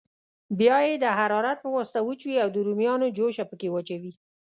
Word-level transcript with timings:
بیا 0.59 0.77
یې 0.87 0.95
د 1.03 1.05
حرارت 1.17 1.57
په 1.61 1.69
واسطه 1.75 1.99
وچوي 2.07 2.37
او 2.43 2.49
د 2.53 2.57
رومیانو 2.67 3.13
جوشه 3.17 3.43
پکې 3.49 3.67
اچوي. 3.79 4.13